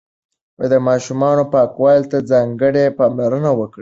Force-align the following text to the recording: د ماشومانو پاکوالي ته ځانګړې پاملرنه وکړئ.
د 0.71 0.73
ماشومانو 0.87 1.43
پاکوالي 1.53 2.05
ته 2.11 2.17
ځانګړې 2.31 2.85
پاملرنه 2.99 3.51
وکړئ. 3.59 3.69